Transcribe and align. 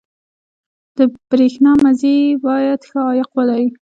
•د 0.97 0.99
برېښنا 1.29 1.71
مزي 1.83 2.17
باید 2.45 2.79
ښه 2.89 2.99
عایق 3.07 3.29
ولري. 3.37 3.67